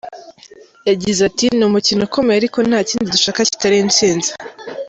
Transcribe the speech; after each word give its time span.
Yagize 0.89 1.19
ati 1.29 1.45
“Ni 1.57 1.63
umukino 1.69 2.01
ukomeye 2.07 2.37
ariko 2.39 2.57
nta 2.67 2.79
kindi 2.87 3.13
dushaka 3.15 3.47
kitari 3.51 3.77
intsinzi. 3.83 4.31